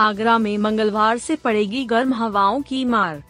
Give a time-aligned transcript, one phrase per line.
[0.00, 3.22] आगरा में मंगलवार से पड़ेगी गर्म हवाओं की मार।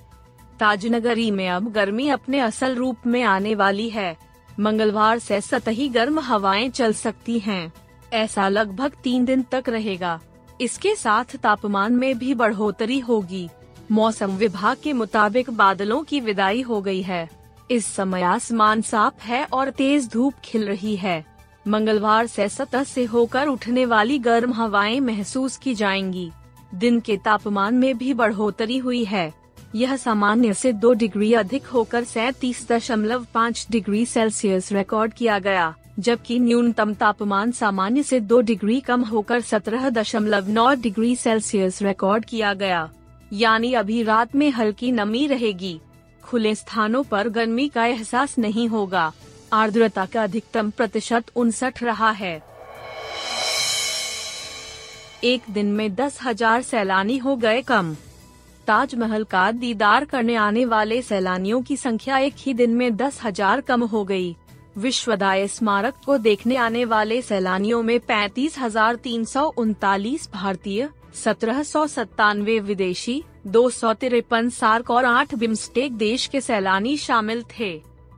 [0.60, 4.16] ताजनगरी में अब गर्मी अपने असल रूप में आने वाली है।
[4.60, 7.72] मंगलवार से सतही गर्म हवाएँ चल सकती हैं।
[8.12, 10.20] ऐसा लगभग तीन दिन तक रहेगा।
[10.60, 13.48] इसके साथ तापमान में भी बढ़ोतरी होगी।
[13.90, 17.30] मौसम विभाग के मुताबिक बादलों की विदाई हो गई है।
[17.70, 21.24] इस समय आसमान साफ़ है और तेज धूप खिल रही है।
[21.68, 26.30] मंगलवार से सतह से होकर उठने वाली गर्म हवाएँ महसूस की जाएँगी।
[26.74, 29.32] दिन के तापमान में भी बढ़ोतरी हुई है।
[29.74, 35.74] यह सामान्य से दो डिग्री अधिक होकर सैतीस दशमलव पाँच डिग्री सेल्सियस रिकॉर्ड किया गया,
[35.98, 42.24] जबकि न्यूनतम तापमान सामान्य से दो डिग्री कम होकर सत्रह दशमलव नौ डिग्री सेल्सियस रिकॉर्ड
[42.24, 42.88] किया गया।
[43.32, 45.80] यानी अभी रात में हल्की नमी रहेगी।
[46.22, 49.12] खुले स्थानों पर गर्मी का एहसास नहीं होगा।
[49.52, 52.49] आर्द्रता का अधिकतम प्रतिशत उनसठ रहा है।
[55.24, 57.94] एक दिन में दस हज़ार सैलानी हो गए कम।
[58.66, 63.60] ताजमहल का दीदार करने आने वाले सैलानियों की संख्या एक ही दिन में दस हज़ार
[63.60, 64.34] कम हो गई।
[64.78, 71.62] विश्वदाय स्मारक को देखने आने वाले सैलानियों में पैंतीस हज़ार तीन सौ उनतालीस भारतीय, सत्रह
[71.62, 77.72] सौ सत्तानवे विदेशी, दो सौ तिरपन सार्क और आठ बिम्स्टेक देश के सैलानी शामिल थे।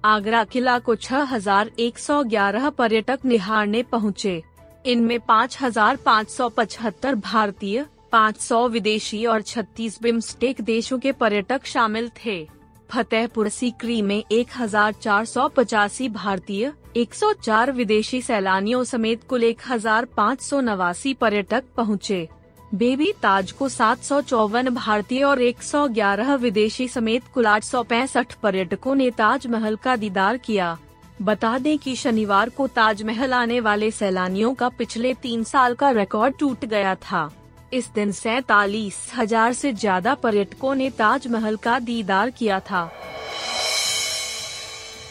[0.05, 4.43] आगरा किला को छह हज़ार एक सौ ग्यारह पर्यटक निहारने पहुँचे।
[4.85, 11.67] इनमें पाँच हज़ार पाँच सौ पचहत्तर भारतीय 500 विदेशी और 36 बिम्स्टेक देशों के पर्यटक
[11.67, 12.45] शामिल थे।
[12.91, 19.61] फतेहपुर सीकरी में एक हज़ार चार सौ पचासी भारतीय 104 विदेशी सैलानियों समेत कुल एक
[19.69, 22.29] हज़ार पाँच सौ नवासी पर्यटक पहुँचे।
[22.75, 28.35] बेबी ताज को सात सौ चौवन भारतीय और 111 विदेशी समेत कुल आठ सौ पैंसठ
[28.43, 30.77] पर्यटकों ने ताजमहल का दीदार किया।
[31.19, 36.35] बता दें कि शनिवार को ताजमहल आने वाले सैलानियों का पिछले तीन साल का रिकॉर्ड
[36.39, 37.31] टूट गया था।
[37.73, 42.91] इस दिन सैतालीस हज़ार से ज़्यादा पर्यटकों ने ताजमहल का दीदार किया था।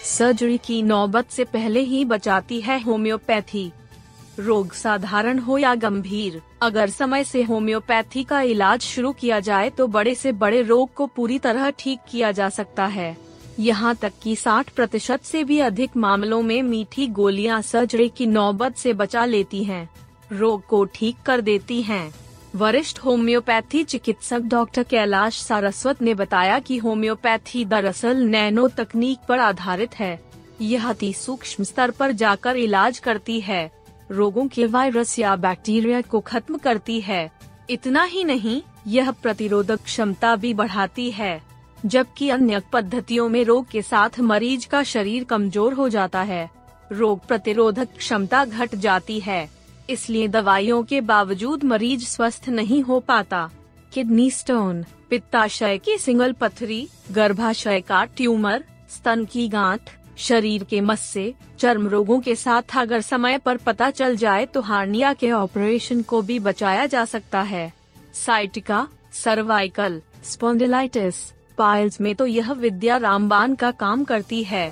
[0.05, 3.71] सर्जरी की नौबत से पहले ही बचाती है होम्योपैथी।
[4.39, 9.87] रोग साधारण हो या गंभीर, अगर समय से होम्योपैथी का इलाज शुरू किया जाए तो
[9.87, 13.15] बड़े से बड़े रोग को पूरी तरह ठीक किया जा सकता है।
[13.61, 18.75] यहाँ तक कि 60 प्रतिशत से भी अधिक मामलों में मीठी गोलियाँ सर्जरी की नौबत
[18.75, 19.89] से बचा लेती हैं,
[20.31, 22.13] रोग को ठीक कर देती हैं।
[22.55, 29.95] वरिष्ठ होम्योपैथी चिकित्सक डॉक्टर कैलाश सारस्वत ने बताया कि होम्योपैथी दरअसल नैनो तकनीक पर आधारित
[29.95, 30.19] है।
[30.61, 33.69] यह अति सूक्ष्म स्तर पर जाकर इलाज करती है
[34.11, 37.29] रोगों के वायरस या बैक्टीरिया को खत्म करती है।
[37.69, 41.50] इतना ही नहीं यह प्रतिरोधक क्षमता भी बढ़ाती है।
[41.85, 46.49] जबकि अन्य पद्धतियों में रोग के साथ मरीज़ का शरीर कमज़ोर हो जाता है।
[46.91, 49.49] रोग प्रतिरोधक क्षमता घट जाती है,
[49.89, 53.49] इसलिए दवाइयों के बावजूद मरीज़ स्वस्थ नहीं हो पाता।
[53.93, 61.33] किडनी स्टोन, पित्ताशय की सिंगल पथरी, गर्भाशय का ट्यूमर, स्तन की गांठ, शरीर के मस्से,
[61.59, 66.21] चर्म रोगों के साथ अगर समय पर पता चल जाए तो हार्निया के ऑपरेशन को
[66.21, 67.71] भी बचाया जा सकता है।
[68.15, 71.15] साइटिका, सर्वाइकल स्पॉन्डिलाइटिस
[71.57, 74.71] पाइल्स में तो यह विद्या रामबान का काम करती है।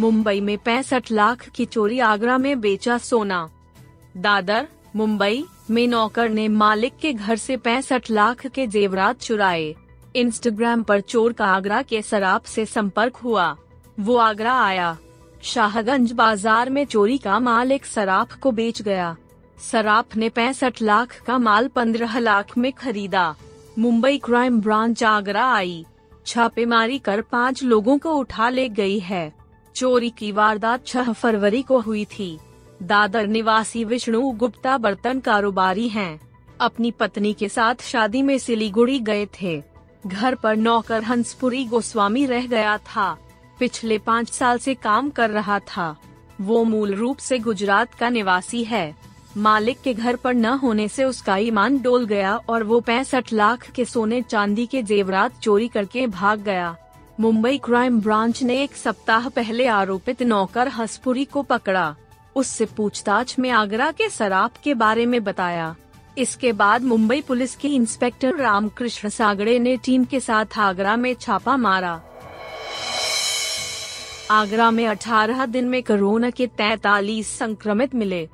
[0.00, 3.48] मुंबई में पैंसठ लाख की चोरी आगरा में बेचा सोना।
[4.16, 4.66] दादर,
[4.96, 9.74] मुंबई में नौकर ने मालिक के घर से पैंसठ लाख के जेवरात चुराए।
[10.16, 13.56] इंस्टाग्राम पर चोर का आगरा के शराब से संपर्क हुआ।
[14.00, 14.96] वो आगरा आया।
[15.42, 19.16] शाहगंज बाज़ार में चोरी का माल एक सराफ को बेच गया।
[19.62, 23.34] सराफ ने पैंसठ लाख का माल पंद्रह लाख में खरीदा।
[23.78, 25.84] मुंबई क्राइम ब्रांच आगरा आई।
[26.26, 29.32] छापेमारी कर पाँच लोगों को उठा ले गई है।
[29.74, 32.38] चोरी की वारदात छह फरवरी को हुई थी।
[32.82, 36.20] दादर निवासी विष्णु गुप्ता बर्तन कारोबारी हैं।
[36.60, 39.62] अपनी पत्नी के साथ शादी में सिलीगुड़ी गए थे।
[40.06, 43.18] घर पर नौकर हंसपुरी गोस्वामी रह गया था।
[43.58, 45.96] पिछले पाँच साल से काम कर रहा था।
[46.40, 51.04] वो मूल रूप से गुजरात का निवासी है। मालिक के घर पर न होने से
[51.04, 56.06] उसका ईमान डोल गया और वो पैंसठ लाख के सोने चांदी के जेवरात चोरी करके
[56.06, 56.76] भाग गया।
[57.20, 61.94] मुंबई क्राइम ब्रांच ने एक सप्ताह पहले आरोपित नौकर हसपुरी को पकड़ा।
[62.36, 65.74] उससे पूछताछ में आगरा के शराब के बारे में बताया।
[66.18, 71.56] इसके बाद मुंबई पुलिस के इंस्पेक्टर रामकृष्ण सागड़े ने टीम के साथ आगरा में छापा
[71.56, 72.00] मारा।
[74.30, 78.28] आगरा में 18 दिन में कोरोना के 43 संक्रमित मिले।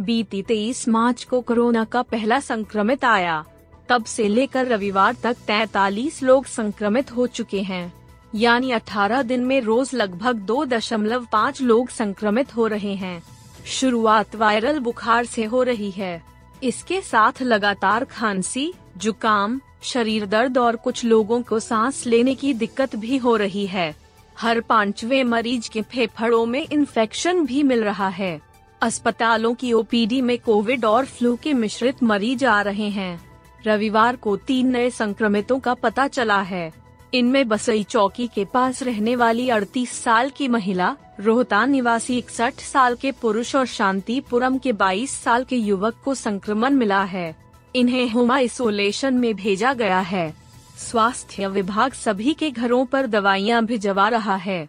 [0.00, 3.44] बीती 23 मार्च को कोरोना का पहला संक्रमित आया।
[3.88, 7.92] तब से लेकर रविवार तक 43 लोग संक्रमित हो चुके हैं।
[8.34, 13.22] यानी 18 दिन में रोज लगभग दो दशमलव पाँच लोग संक्रमित हो रहे हैं।
[13.66, 16.22] शुरुआत वायरल बुखार से हो रही है।
[16.62, 22.96] इसके साथ लगातार खांसी, जुकाम, शरीर दर्द और कुछ लोगों को सांस लेने की दिक्कत
[22.96, 23.96] भी हो रही है।
[24.38, 30.38] हर पांचवे मरीज़ के फेफड़ों में इन्फेक्शन भी मिल रहा है। अस्पतालों की ओपीडी में
[30.38, 33.30] कोविड और फ्लू के मिश्रित मरीज़ आ रहे हैं।
[33.66, 36.72] रविवार को तीन नए संक्रमितों का पता चला है।
[37.14, 42.96] इनमें बसई चौकी के पास रहने वाली 38 साल की महिला रोहतान निवासी इकसठ साल
[42.96, 47.36] के पुरुष और शांतिपुरम के 22 साल के युवक को संक्रमण मिला है।
[47.76, 50.34] इन्हें होम आइसोलेशन में भेजा गया है।
[50.78, 54.68] स्वास्थ्य विभाग सभी के घरों पर दवाइयाँ भिजवा रहा है।